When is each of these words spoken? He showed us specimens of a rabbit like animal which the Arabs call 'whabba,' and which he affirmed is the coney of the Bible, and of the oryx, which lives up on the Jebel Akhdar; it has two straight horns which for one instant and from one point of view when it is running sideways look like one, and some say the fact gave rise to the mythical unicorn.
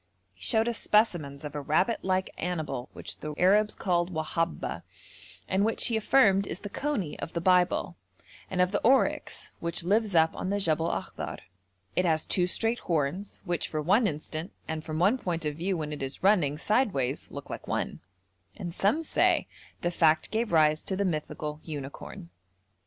He 0.33 0.41
showed 0.41 0.67
us 0.67 0.79
specimens 0.79 1.43
of 1.43 1.53
a 1.53 1.61
rabbit 1.61 1.99
like 2.03 2.31
animal 2.35 2.89
which 2.93 3.19
the 3.19 3.35
Arabs 3.37 3.75
call 3.75 4.07
'whabba,' 4.07 4.81
and 5.47 5.63
which 5.63 5.85
he 5.85 5.95
affirmed 5.95 6.47
is 6.47 6.61
the 6.61 6.71
coney 6.71 7.19
of 7.19 7.33
the 7.33 7.39
Bible, 7.39 7.97
and 8.49 8.61
of 8.61 8.71
the 8.71 8.81
oryx, 8.81 9.51
which 9.59 9.83
lives 9.83 10.15
up 10.15 10.35
on 10.35 10.49
the 10.49 10.57
Jebel 10.59 10.87
Akhdar; 10.89 11.37
it 11.95 12.03
has 12.03 12.25
two 12.25 12.47
straight 12.47 12.79
horns 12.79 13.43
which 13.45 13.67
for 13.67 13.79
one 13.79 14.07
instant 14.07 14.51
and 14.67 14.83
from 14.83 14.97
one 14.97 15.19
point 15.19 15.45
of 15.45 15.53
view 15.57 15.77
when 15.77 15.93
it 15.93 16.01
is 16.01 16.23
running 16.23 16.57
sideways 16.57 17.29
look 17.29 17.51
like 17.51 17.67
one, 17.67 17.99
and 18.57 18.73
some 18.73 19.03
say 19.03 19.45
the 19.81 19.91
fact 19.91 20.31
gave 20.31 20.51
rise 20.51 20.81
to 20.85 20.95
the 20.95 21.05
mythical 21.05 21.59
unicorn. 21.63 22.31